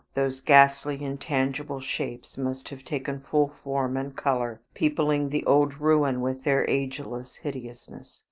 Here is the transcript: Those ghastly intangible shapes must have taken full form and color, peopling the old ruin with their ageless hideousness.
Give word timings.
Those 0.15 0.41
ghastly 0.41 1.03
intangible 1.03 1.79
shapes 1.79 2.35
must 2.35 2.69
have 2.69 2.83
taken 2.83 3.19
full 3.19 3.49
form 3.49 3.95
and 3.97 4.15
color, 4.17 4.59
peopling 4.73 5.29
the 5.29 5.45
old 5.45 5.79
ruin 5.79 6.21
with 6.21 6.43
their 6.43 6.67
ageless 6.67 7.35
hideousness. 7.35 8.19